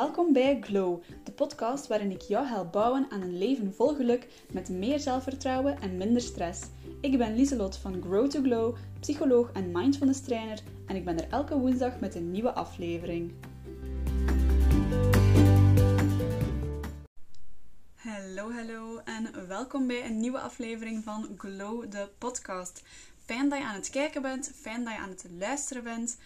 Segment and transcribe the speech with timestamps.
[0.00, 4.28] Welkom bij Glow, de podcast waarin ik jou help bouwen aan een leven vol geluk
[4.52, 6.62] met meer zelfvertrouwen en minder stress.
[7.00, 11.28] Ik ben Lieselot van Grow to Glow, psycholoog en mindfulness trainer en ik ben er
[11.30, 13.32] elke woensdag met een nieuwe aflevering.
[17.94, 22.82] Hallo, hallo en welkom bij een nieuwe aflevering van Glow, de podcast.
[23.24, 26.18] Fijn dat je aan het kijken bent, fijn dat je aan het luisteren bent.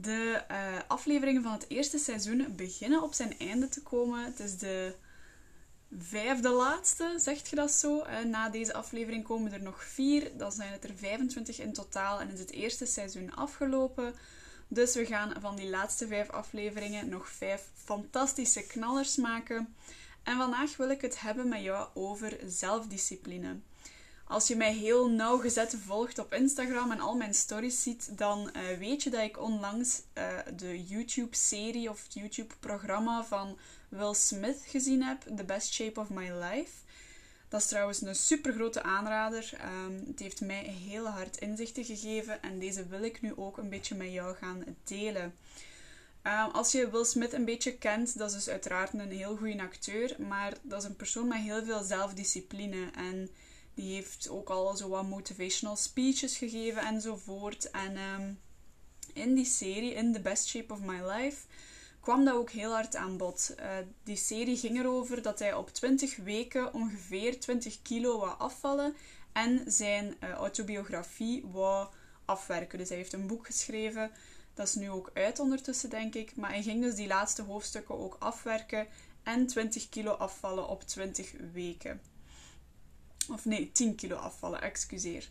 [0.00, 4.24] De uh, afleveringen van het eerste seizoen beginnen op zijn einde te komen.
[4.24, 4.94] Het is de
[5.98, 7.98] vijfde laatste, zegt je dat zo?
[7.98, 10.30] Uh, na deze aflevering komen er nog vier.
[10.36, 14.14] Dan zijn het er 25 in totaal en is het eerste seizoen afgelopen.
[14.68, 19.74] Dus we gaan van die laatste vijf afleveringen nog vijf fantastische knallers maken.
[20.22, 23.60] En vandaag wil ik het hebben met jou over zelfdiscipline.
[24.28, 28.78] Als je mij heel nauwgezet volgt op Instagram en al mijn stories ziet, dan uh,
[28.78, 33.58] weet je dat ik onlangs uh, de YouTube-serie of YouTube-programma van
[33.88, 36.70] Will Smith gezien heb, The Best Shape of My Life.
[37.48, 39.50] Dat is trouwens een super grote aanrader.
[39.86, 43.68] Um, het heeft mij heel hard inzichten gegeven en deze wil ik nu ook een
[43.68, 45.34] beetje met jou gaan delen.
[46.22, 49.62] Um, als je Will Smith een beetje kent, dat is dus uiteraard een heel goede
[49.62, 53.30] acteur, maar dat is een persoon met heel veel zelfdiscipline en
[53.78, 57.70] die heeft ook al zo wat motivational speeches gegeven enzovoort.
[57.70, 58.32] En ehm,
[59.12, 61.46] in die serie, in The Best Shape of My Life,
[62.00, 63.54] kwam dat ook heel hard aan bod.
[63.60, 68.94] Uh, die serie ging erover dat hij op 20 weken ongeveer 20 kilo wou afvallen
[69.32, 71.88] en zijn uh, autobiografie wou
[72.24, 72.78] afwerken.
[72.78, 74.10] Dus hij heeft een boek geschreven.
[74.54, 76.36] Dat is nu ook uit ondertussen, denk ik.
[76.36, 78.86] Maar hij ging dus die laatste hoofdstukken ook afwerken
[79.22, 82.00] en 20 kilo afvallen op 20 weken.
[83.30, 85.28] Of nee, 10 kilo afvallen, excuseer.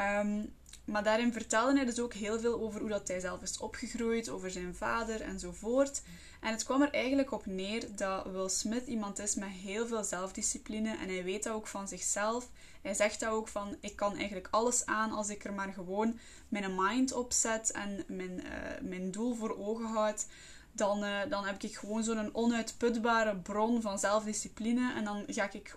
[0.00, 0.52] Um,
[0.84, 4.28] maar daarin vertelde hij dus ook heel veel over hoe dat hij zelf is opgegroeid,
[4.28, 6.02] over zijn vader enzovoort.
[6.40, 10.04] En het kwam er eigenlijk op neer dat Will Smith iemand is met heel veel
[10.04, 12.48] zelfdiscipline en hij weet dat ook van zichzelf.
[12.82, 16.18] Hij zegt dat ook van, ik kan eigenlijk alles aan als ik er maar gewoon
[16.48, 20.26] mijn mind op zet en mijn, uh, mijn doel voor ogen houd.
[20.72, 25.76] Dan, uh, dan heb ik gewoon zo'n onuitputbare bron van zelfdiscipline en dan ga ik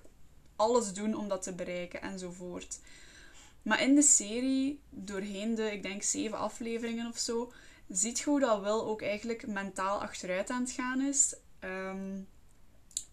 [0.57, 2.79] alles doen om dat te bereiken enzovoort.
[3.61, 7.51] Maar in de serie, doorheen de, ik denk, zeven afleveringen of zo,
[7.87, 11.35] ziet je hoe dat wel ook eigenlijk mentaal achteruit aan het gaan is.
[11.59, 12.27] Um,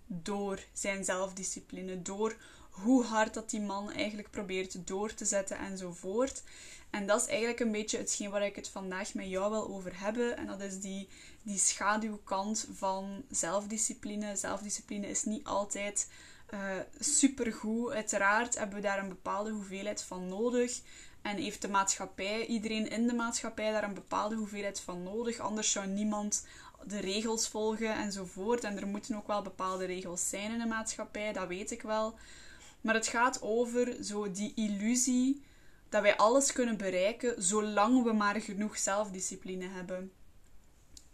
[0.06, 2.36] door zijn zelfdiscipline, door
[2.70, 6.42] hoe hard dat die man eigenlijk probeert door te zetten enzovoort.
[6.90, 10.00] En dat is eigenlijk een beetje hetgeen waar ik het vandaag met jou wil over
[10.00, 10.36] hebben.
[10.36, 11.08] En dat is die,
[11.42, 14.36] die schaduwkant van zelfdiscipline.
[14.36, 16.08] Zelfdiscipline is niet altijd
[16.54, 16.60] uh,
[16.98, 17.92] supergoed.
[17.92, 20.80] Uiteraard hebben we daar een bepaalde hoeveelheid van nodig.
[21.22, 25.38] En heeft de maatschappij, iedereen in de maatschappij, daar een bepaalde hoeveelheid van nodig.
[25.38, 26.46] Anders zou niemand
[26.86, 28.64] de regels volgen enzovoort.
[28.64, 32.14] En er moeten ook wel bepaalde regels zijn in de maatschappij, dat weet ik wel.
[32.80, 35.42] Maar het gaat over zo die illusie
[35.88, 40.12] dat wij alles kunnen bereiken zolang we maar genoeg zelfdiscipline hebben.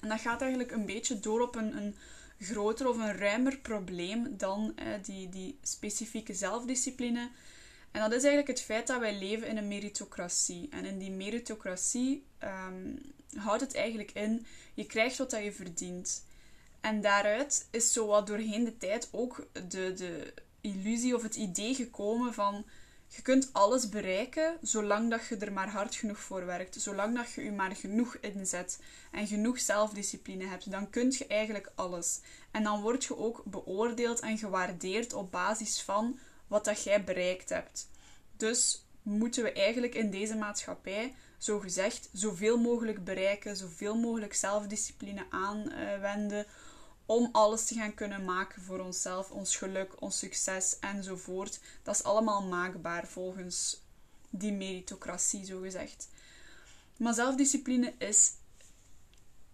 [0.01, 1.97] En dat gaat eigenlijk een beetje door op een, een
[2.41, 7.31] groter of een ruimer probleem dan eh, die, die specifieke zelfdiscipline.
[7.91, 10.69] En dat is eigenlijk het feit dat wij leven in een meritocratie.
[10.71, 12.99] En in die meritocratie um,
[13.35, 16.25] houdt het eigenlijk in, je krijgt wat dat je verdient.
[16.81, 21.75] En daaruit is zo wat doorheen de tijd ook de, de illusie of het idee
[21.75, 22.65] gekomen van
[23.13, 26.81] je kunt alles bereiken zolang dat je er maar hard genoeg voor werkt.
[26.81, 28.79] Zolang dat je je maar genoeg inzet
[29.11, 32.21] en genoeg zelfdiscipline hebt, dan kun je eigenlijk alles.
[32.51, 37.49] En dan word je ook beoordeeld en gewaardeerd op basis van wat dat jij bereikt
[37.49, 37.89] hebt.
[38.37, 45.25] Dus moeten we eigenlijk in deze maatschappij, zo gezegd, zoveel mogelijk bereiken, zoveel mogelijk zelfdiscipline
[45.31, 46.47] aanwenden
[47.11, 51.61] om alles te gaan kunnen maken voor onszelf, ons geluk, ons succes enzovoort.
[51.83, 53.83] Dat is allemaal maakbaar volgens
[54.29, 56.09] die meritocratie, zo gezegd.
[56.97, 58.33] Maar zelfdiscipline is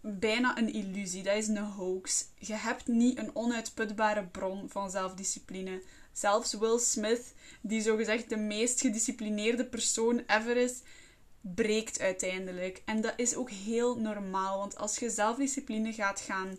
[0.00, 1.22] bijna een illusie.
[1.22, 2.26] Dat is een hoax.
[2.38, 5.82] Je hebt niet een onuitputbare bron van zelfdiscipline.
[6.12, 10.80] Zelfs Will Smith, die zogezegd de meest gedisciplineerde persoon ever is,
[11.40, 12.82] breekt uiteindelijk.
[12.84, 16.58] En dat is ook heel normaal, want als je zelfdiscipline gaat gaan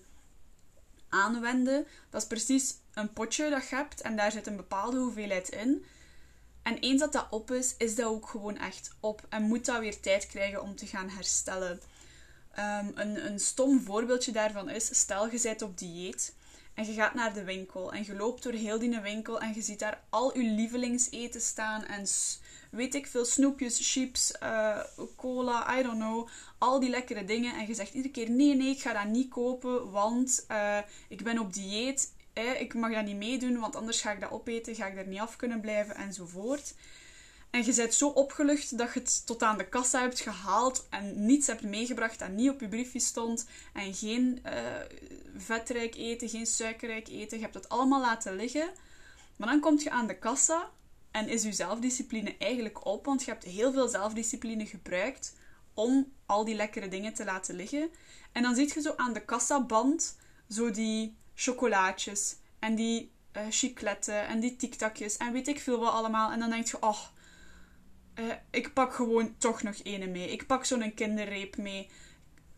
[1.09, 1.87] aanwenden.
[2.09, 5.85] Dat is precies een potje dat je hebt en daar zit een bepaalde hoeveelheid in.
[6.63, 9.79] En eens dat dat op is, is dat ook gewoon echt op en moet dat
[9.79, 11.81] weer tijd krijgen om te gaan herstellen.
[12.59, 16.35] Um, een, een stom voorbeeldje daarvan is, stel je bent op dieet
[16.77, 19.61] En je gaat naar de winkel en je loopt door heel die winkel en je
[19.61, 22.05] ziet daar al je lievelingseten staan en
[22.71, 24.79] weet ik veel, snoepjes, chips, uh,
[25.15, 26.27] cola, I don't know.
[26.57, 27.53] Al die lekkere dingen.
[27.53, 30.77] En je zegt iedere keer: nee, nee, ik ga dat niet kopen, want uh,
[31.07, 32.13] ik ben op dieet.
[32.33, 35.07] Eh, ik mag dat niet meedoen, want anders ga ik dat opeten, ga ik er
[35.07, 36.73] niet af kunnen blijven enzovoort.
[37.57, 41.25] En je bent zo opgelucht dat je het tot aan de kassa hebt gehaald en
[41.25, 43.47] niets hebt meegebracht dat niet op je briefje stond.
[43.73, 44.51] En geen uh,
[45.37, 47.37] vetrijk eten, geen suikerrijk eten.
[47.37, 48.69] Je hebt het allemaal laten liggen.
[49.35, 50.69] Maar dan kom je aan de kassa
[51.11, 55.35] en is je zelfdiscipline eigenlijk op, want je hebt heel veel zelfdiscipline gebruikt
[55.73, 57.89] om al die lekkere dingen te laten liggen.
[58.31, 60.17] En dan zie je zo aan de kassaband
[60.49, 65.93] zo die chocolaatjes en die uh, chicletten en die tiktakjes en weet ik veel wat
[65.93, 66.31] allemaal.
[66.31, 66.99] En dan denk je, oh,
[68.19, 70.31] uh, ik pak gewoon toch nog ene mee.
[70.31, 71.89] Ik pak zo'n kinderreep mee.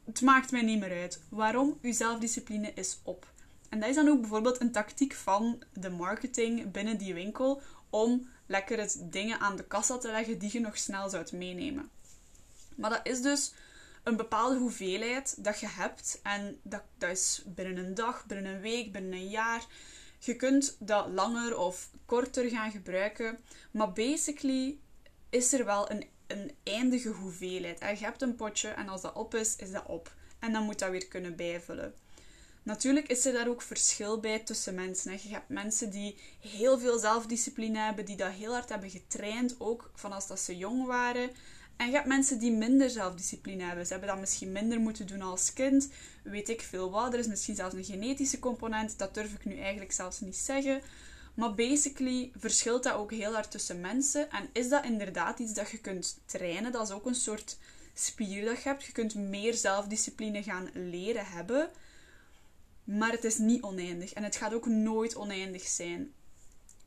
[0.06, 1.22] Het maakt mij niet meer uit.
[1.30, 1.78] Waarom?
[1.82, 3.32] Uw zelfdiscipline is op.
[3.70, 8.30] En dat is dan ook bijvoorbeeld een tactiek van de marketing binnen die winkel om
[8.46, 11.90] lekkere dingen aan de kassa te leggen die je nog snel zou meenemen.
[12.76, 13.54] Maar dat is dus
[14.04, 16.20] een bepaalde hoeveelheid dat je hebt.
[16.24, 19.66] En dat, dat is binnen een dag, binnen een week, binnen een jaar.
[20.20, 23.40] Je kunt dat langer of korter gaan gebruiken.
[23.72, 24.78] Maar basically
[25.30, 27.80] is er wel een, een eindige hoeveelheid.
[27.80, 30.14] Je hebt een potje en als dat op is, is dat op.
[30.40, 31.94] En dan moet dat weer kunnen bijvullen.
[32.64, 35.12] Natuurlijk is er daar ook verschil bij tussen mensen.
[35.12, 39.92] Je hebt mensen die heel veel zelfdiscipline hebben, die dat heel hard hebben getraind, ook
[39.96, 41.30] vanaf dat ze jong waren.
[41.78, 43.86] En je hebt mensen die minder zelfdiscipline hebben.
[43.86, 45.90] Ze hebben dat misschien minder moeten doen als kind.
[46.24, 47.14] Weet ik veel wat.
[47.14, 48.98] Er is misschien zelfs een genetische component.
[48.98, 50.82] Dat durf ik nu eigenlijk zelfs niet zeggen.
[51.40, 54.32] Maar basically verschilt dat ook heel hard tussen mensen.
[54.32, 56.72] En is dat inderdaad iets dat je kunt trainen?
[56.72, 57.58] Dat is ook een soort
[57.94, 58.84] spier dat je hebt.
[58.84, 61.70] Je kunt meer zelfdiscipline gaan leren hebben.
[62.84, 64.14] Maar het is niet oneindig.
[64.14, 66.14] En het gaat ook nooit oneindig zijn.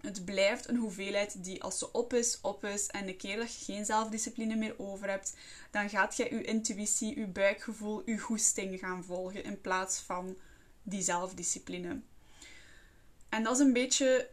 [0.01, 2.87] Het blijft een hoeveelheid die als ze op is, op is.
[2.87, 5.35] En de keer dat je geen zelfdiscipline meer over hebt,
[5.71, 10.37] dan gaat je je intuïtie, je buikgevoel, je goesting gaan volgen in plaats van
[10.83, 12.01] die zelfdiscipline.
[13.33, 14.29] En dat is een beetje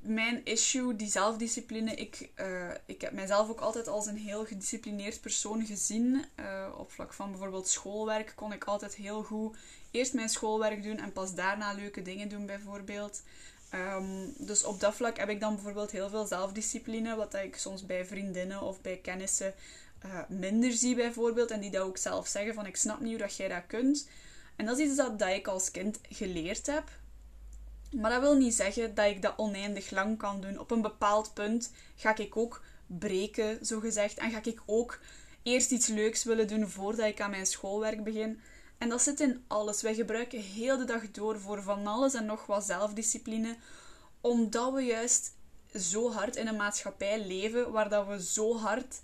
[0.00, 1.94] mijn issue, die zelfdiscipline.
[1.94, 6.24] Ik, uh, ik heb mijzelf ook altijd als een heel gedisciplineerd persoon gezien.
[6.40, 9.56] Uh, op vlak van bijvoorbeeld schoolwerk kon ik altijd heel goed
[9.94, 13.22] eerst mijn schoolwerk doen en pas daarna leuke dingen doen, bijvoorbeeld.
[13.74, 17.86] Um, dus op dat vlak heb ik dan bijvoorbeeld heel veel zelfdiscipline, wat ik soms
[17.86, 19.54] bij vriendinnen of bij kennissen
[20.04, 21.50] uh, minder zie, bijvoorbeeld.
[21.50, 24.08] En die dat ook zelf zeggen: van ik snap niet hoe dat jij dat kunt.
[24.56, 26.90] En dat is iets dat, dat ik als kind geleerd heb.
[27.94, 30.58] Maar dat wil niet zeggen dat ik dat oneindig lang kan doen.
[30.58, 34.18] Op een bepaald punt ga ik ook breken, zo gezegd.
[34.18, 34.98] En ga ik ook
[35.42, 38.40] eerst iets leuks willen doen voordat ik aan mijn schoolwerk begin.
[38.78, 39.82] En dat zit in alles.
[39.82, 43.56] Wij gebruiken heel de dag door voor van alles en nog wat zelfdiscipline.
[44.20, 45.32] Omdat we juist
[45.74, 49.00] zo hard in een maatschappij leven waar dat we zo hard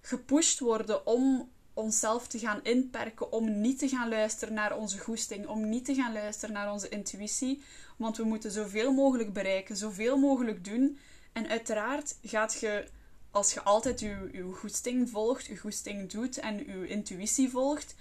[0.00, 5.46] gepusht worden om onszelf te gaan inperken, om niet te gaan luisteren naar onze goesting,
[5.46, 7.62] om niet te gaan luisteren naar onze intuïtie.
[8.02, 10.98] Want we moeten zoveel mogelijk bereiken, zoveel mogelijk doen.
[11.32, 12.84] En uiteraard gaat je,
[13.30, 17.94] als je altijd je, je goesting volgt, je goesting doet en je intuïtie volgt,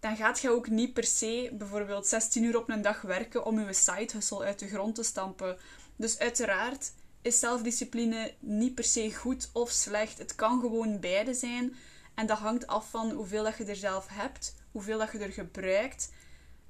[0.00, 3.60] dan gaat je ook niet per se bijvoorbeeld 16 uur op een dag werken om
[3.60, 4.12] je side
[4.44, 5.58] uit de grond te stampen.
[5.96, 6.92] Dus uiteraard
[7.22, 10.18] is zelfdiscipline niet per se goed of slecht.
[10.18, 11.76] Het kan gewoon beide zijn.
[12.14, 15.32] En dat hangt af van hoeveel dat je er zelf hebt, hoeveel dat je er
[15.32, 16.12] gebruikt.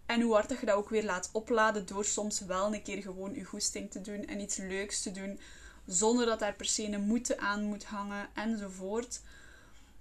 [0.07, 3.03] En hoe hard dat je dat ook weer laat opladen door soms wel een keer
[3.03, 5.41] gewoon je goesting te doen en iets leuks te doen.
[5.87, 9.21] Zonder dat daar per se een moeten aan moet hangen enzovoort.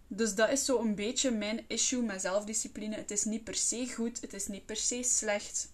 [0.07, 2.95] Dus dat is zo een beetje mijn issue met zelfdiscipline.
[2.95, 5.69] Het is niet per se goed, het is niet per se slecht.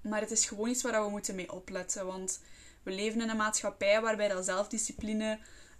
[0.00, 2.06] Maar het is gewoon iets waar we moeten mee opletten.
[2.06, 2.40] Want
[2.82, 5.38] we leven in een maatschappij waarbij dat zelfdiscipline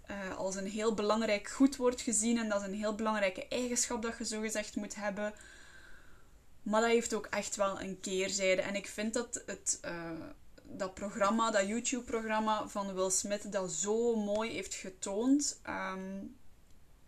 [0.09, 2.37] uh, als een heel belangrijk goed wordt gezien.
[2.37, 5.33] En dat is een heel belangrijke eigenschap dat je zo gezegd moet hebben.
[6.65, 8.61] Maar dat heeft ook echt wel een keerzijde.
[8.61, 10.11] En ik vind dat het, uh,
[10.63, 15.59] dat programma, dat YouTube-programma van Will Smith, dat zo mooi heeft getoond.
[15.67, 16.35] Um,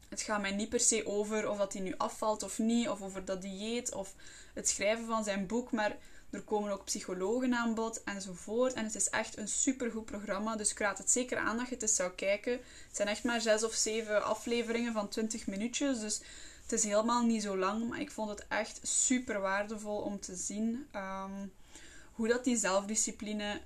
[0.09, 3.01] het gaat mij niet per se over of dat hij nu afvalt of niet, of
[3.01, 4.13] over dat dieet of
[4.53, 5.97] het schrijven van zijn boek, maar
[6.29, 8.73] er komen ook psychologen aan bod enzovoort.
[8.73, 11.73] En het is echt een supergoed programma, dus ik raad het zeker aan dat je
[11.73, 12.51] het eens zou kijken.
[12.51, 16.21] Het zijn echt maar zes of zeven afleveringen van 20 minuutjes, dus
[16.67, 20.35] het is helemaal niet zo lang, maar ik vond het echt super waardevol om te
[20.35, 21.51] zien um,
[22.11, 23.61] hoe dat die zelfdiscipline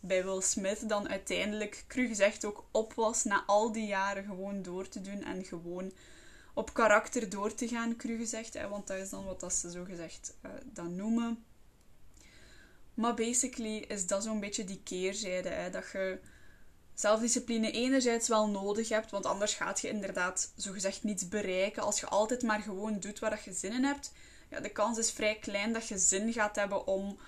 [0.00, 4.62] bij Will Smith dan uiteindelijk, cru gezegd, ook op was na al die jaren gewoon
[4.62, 5.92] door te doen en gewoon
[6.54, 8.54] op karakter door te gaan, cru gezegd.
[8.54, 11.44] Hè, want dat is dan wat dat ze zo gezegd uh, dan noemen.
[12.94, 15.48] Maar basically is dat zo'n beetje die keerzijde.
[15.48, 15.70] Hè?
[15.70, 16.18] Dat je
[17.00, 21.82] zelfdiscipline enerzijds wel nodig hebt, want anders gaat je inderdaad zogezegd niets bereiken.
[21.82, 24.12] Als je altijd maar gewoon doet waar je zin in hebt,
[24.50, 27.18] ja, de kans is vrij klein dat je zin gaat hebben om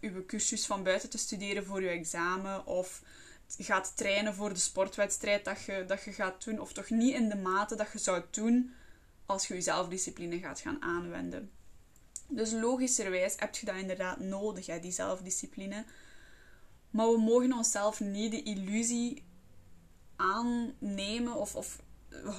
[0.00, 3.02] je cursus van buiten te studeren voor je examen of
[3.58, 7.28] gaat trainen voor de sportwedstrijd dat je, dat je gaat doen, of toch niet in
[7.28, 8.74] de mate dat je zou doen
[9.26, 11.50] als je je zelfdiscipline gaat gaan aanwenden.
[12.28, 15.84] Dus logischerwijs heb je dat inderdaad nodig, hè, die zelfdiscipline.
[16.90, 19.24] Maar we mogen onszelf niet de illusie
[20.16, 21.82] aannemen of, of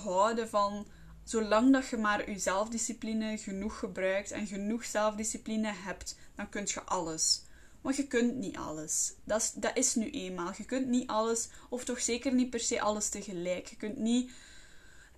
[0.04, 0.88] houden van
[1.24, 6.84] zolang dat je maar je zelfdiscipline genoeg gebruikt en genoeg zelfdiscipline hebt, dan kun je
[6.84, 7.42] alles.
[7.82, 9.14] Maar je kunt niet alles.
[9.24, 10.52] Dat is, dat is nu eenmaal.
[10.58, 13.68] Je kunt niet alles, of toch zeker niet per se alles tegelijk.
[13.68, 14.32] Je kunt niet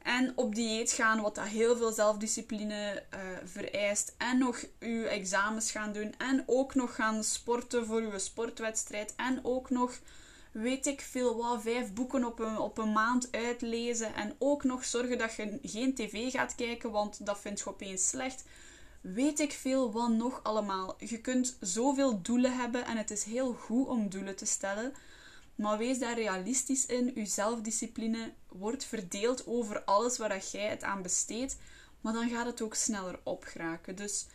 [0.03, 4.15] en op dieet gaan, wat dat heel veel zelfdiscipline uh, vereist.
[4.17, 6.13] En nog je examens gaan doen.
[6.17, 9.13] En ook nog gaan sporten voor je sportwedstrijd.
[9.15, 9.99] En ook nog,
[10.51, 14.15] weet ik veel wat, vijf boeken op een, op een maand uitlezen.
[14.15, 18.07] En ook nog zorgen dat je geen tv gaat kijken, want dat vind je opeens
[18.07, 18.43] slecht.
[19.01, 20.95] Weet ik veel wat nog allemaal.
[20.97, 24.93] Je kunt zoveel doelen hebben en het is heel goed om doelen te stellen.
[25.55, 27.11] Maar wees daar realistisch in.
[27.15, 31.57] Uw zelfdiscipline wordt verdeeld over alles waar jij het aan besteedt.
[32.01, 33.95] Maar dan gaat het ook sneller opgeraken.
[33.95, 34.25] Dus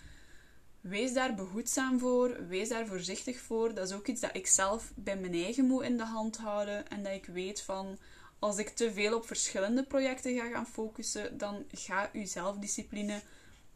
[0.80, 2.46] wees daar behoedzaam voor.
[2.46, 3.74] Wees daar voorzichtig voor.
[3.74, 6.88] Dat is ook iets dat ik zelf bij mijn eigen moet in de hand houden.
[6.88, 7.98] En dat ik weet van...
[8.40, 13.20] Als ik te veel op verschillende projecten ga gaan focussen, dan gaat uw zelfdiscipline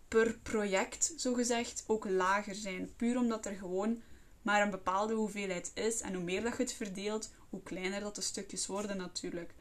[0.09, 2.91] per project, zogezegd, ook lager zijn.
[2.97, 4.03] Puur omdat er gewoon
[4.43, 6.01] maar een bepaalde hoeveelheid is.
[6.01, 9.55] En hoe meer dat je het verdeelt, hoe kleiner dat de stukjes worden natuurlijk.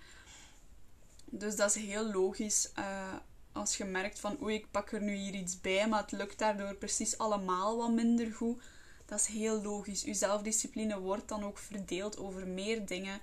[1.34, 2.72] Dus dat is heel logisch.
[2.80, 3.14] Uh,
[3.52, 6.40] als je merkt van oei, ik pak er nu hier iets bij, maar het lukt
[6.40, 8.64] daardoor precies allemaal wat minder goed.
[9.06, 10.02] Dat is heel logisch.
[10.02, 13.20] Je zelfdiscipline wordt dan ook verdeeld over meer dingen.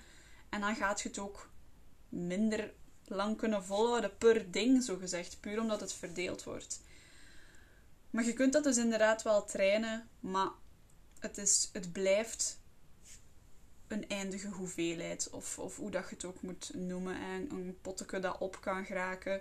[0.48, 1.50] En dan gaat je het ook
[2.08, 2.72] minder
[3.04, 5.40] lang kunnen volhouden per ding, zo gezegd.
[5.40, 6.80] Puur omdat het verdeeld wordt.
[8.10, 10.48] Maar je kunt dat dus inderdaad wel trainen, maar
[11.18, 12.60] het, is, het blijft
[13.88, 15.28] een eindige hoeveelheid.
[15.30, 17.14] Of, of hoe dat je het ook moet noemen.
[17.14, 19.40] En een potteke dat op kan geraken.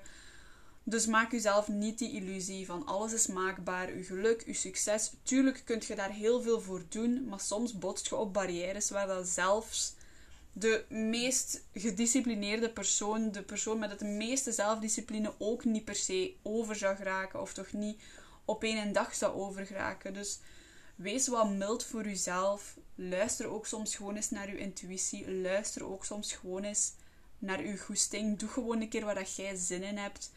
[0.89, 3.97] Dus maak jezelf niet die illusie van alles is maakbaar.
[3.97, 5.11] Je geluk, je succes.
[5.23, 7.27] Tuurlijk kun je daar heel veel voor doen.
[7.27, 9.95] Maar soms botst je op barrières waar dat zelfs
[10.53, 16.75] de meest gedisciplineerde persoon, de persoon met het meeste zelfdiscipline, ook niet per se over
[16.75, 17.41] zou geraken.
[17.41, 18.01] Of toch niet
[18.45, 20.13] op één dag zou overgeraken.
[20.13, 20.39] Dus
[20.97, 22.77] wees wat mild voor jezelf.
[22.95, 25.31] Luister ook soms gewoon eens naar je intuïtie.
[25.31, 26.93] Luister ook soms gewoon eens
[27.39, 28.39] naar je goesting.
[28.39, 30.31] Doe gewoon een keer waar dat jij zin in hebt.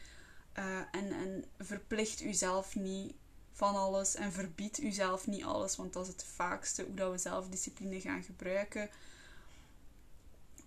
[0.58, 3.14] Uh, en, en verplicht jezelf niet
[3.52, 4.14] van alles.
[4.14, 5.76] En verbied jezelf niet alles.
[5.76, 8.90] Want dat is het vaakste hoe dat we zelfdiscipline gaan gebruiken.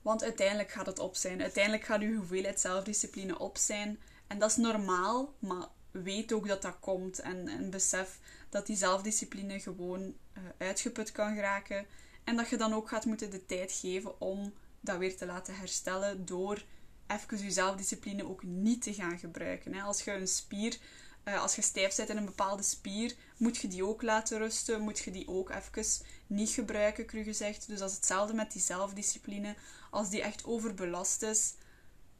[0.02, 1.42] Want uiteindelijk gaat het op zijn.
[1.42, 4.00] Uiteindelijk gaat uw hoeveelheid zelfdiscipline op zijn.
[4.28, 7.20] En dat is normaal, maar weet ook dat dat komt.
[7.20, 8.20] En, en besef
[8.54, 11.86] dat die zelfdiscipline gewoon uh, uitgeput kan geraken.
[12.24, 15.56] En dat je dan ook gaat moeten de tijd geven om dat weer te laten
[15.56, 16.64] herstellen door
[17.08, 19.82] even je zelfdiscipline ook niet te gaan gebruiken.
[19.82, 20.78] Als je een spier,
[21.24, 24.82] uh, als je stijf zit in een bepaalde spier, moet je die ook laten rusten,
[24.82, 27.68] moet je die ook even niet gebruiken, cru gezegd.
[27.68, 29.56] Dus dat is hetzelfde met die zelfdiscipline.
[29.90, 31.54] Als die echt overbelast is,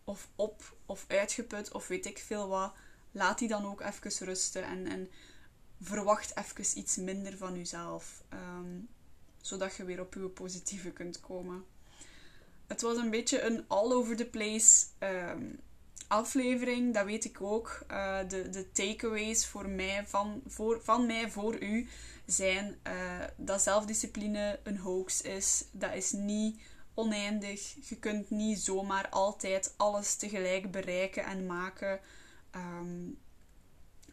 [0.04, 2.74] of op of uitgeput, of weet ik veel wat,
[3.12, 5.10] laat die dan ook even rusten en, en
[5.84, 8.24] verwacht even iets minder van jezelf.
[8.30, 8.80] Ehm,
[9.42, 11.66] zodat je weer op je positieve kunt komen.
[12.68, 15.46] Het was een beetje een all over the place ehm,
[16.08, 17.86] aflevering, dat weet ik ook.
[17.92, 21.88] Uh, de, de takeaways voor mij, van, voor, van mij voor u
[22.26, 25.66] zijn uh, dat zelfdiscipline een hoax is.
[25.72, 26.62] Dat is niet
[26.94, 27.90] oneindig.
[27.90, 32.00] Je kunt niet zomaar altijd alles tegelijk bereiken en maken.
[32.56, 33.18] Um,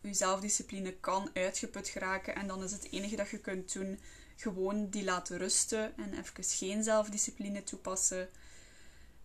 [0.00, 3.99] je zelfdiscipline kan uitgeput geraken en dan is het enige dat je kunt doen
[4.37, 8.28] gewoon die laten rusten en even geen zelfdiscipline toepassen.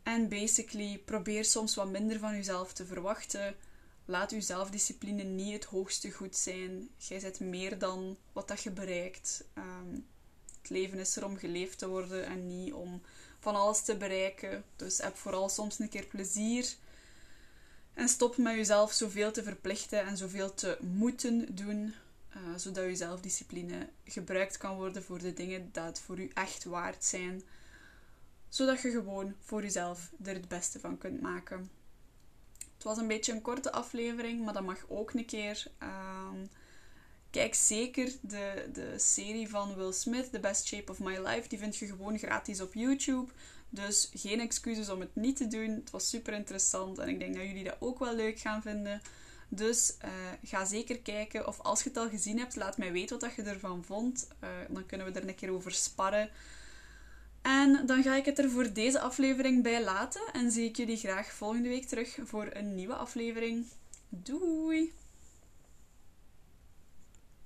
[0.04, 3.56] En basically probeer soms wat minder van jezelf te verwachten.
[4.06, 6.90] Laat je zelfdiscipline niet het hoogste goed zijn.
[6.98, 9.44] Jij zet meer dan wat dat je bereikt.
[9.54, 9.94] Ehm,
[10.62, 13.02] het leven is er om geleefd te worden en niet om
[13.40, 14.64] van alles te bereiken.
[14.76, 16.76] Dus heb vooral soms een keer plezier
[17.96, 21.94] en stop met jezelf zoveel te verplichten en zoveel te moeten doen,
[22.36, 27.04] uh, zodat je zelfdiscipline gebruikt kan worden voor de dingen dat voor u echt waard
[27.04, 27.44] zijn,
[28.50, 31.70] zodat je gewoon voor jezelf er het beste van kunt maken.
[32.74, 35.68] Het was een beetje een korte aflevering, maar dat mag ook een keer.
[35.84, 36.30] Uh,
[37.30, 41.48] kijk zeker de, de serie van Will Smith, The Best Shape of My Life.
[41.48, 43.32] Die vind je gewoon gratis op YouTube.
[43.70, 45.70] Dus geen excuses om het niet te doen.
[45.70, 49.02] Het was super interessant en ik denk dat jullie dat ook wel leuk gaan vinden.
[49.50, 50.12] Dus uh,
[50.44, 51.48] ga zeker kijken.
[51.48, 54.28] Of als je het al gezien hebt, laat mij weten wat je ervan vond.
[54.44, 56.30] Uh, dan kunnen we er een keer over sparren.
[57.42, 60.22] En dan ga ik het er voor deze aflevering bij laten.
[60.34, 63.66] En zie ik jullie graag volgende week terug voor een nieuwe aflevering.
[64.10, 64.94] Doei!